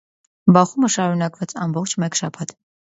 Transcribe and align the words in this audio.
Բախումը 0.55 0.91
շարունակվեց 0.95 1.57
ամբողջ 1.67 1.97
մեկ 2.07 2.23
շաբաթ։ 2.23 2.59